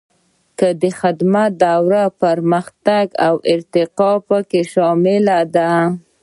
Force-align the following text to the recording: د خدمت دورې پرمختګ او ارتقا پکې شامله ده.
د 0.81 0.83
خدمت 0.99 1.51
دورې 1.63 2.05
پرمختګ 2.21 3.05
او 3.27 3.33
ارتقا 3.53 4.11
پکې 4.27 4.61
شامله 4.73 5.39
ده. 5.55 5.71